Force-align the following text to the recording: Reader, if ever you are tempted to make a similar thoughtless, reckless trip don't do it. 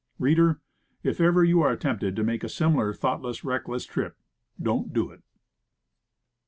Reader, 0.17 0.59
if 1.03 1.21
ever 1.21 1.43
you 1.43 1.61
are 1.61 1.75
tempted 1.77 2.15
to 2.15 2.23
make 2.23 2.43
a 2.43 2.49
similar 2.49 2.91
thoughtless, 2.91 3.43
reckless 3.43 3.85
trip 3.85 4.17
don't 4.59 4.91
do 4.93 5.11
it. 5.11 5.21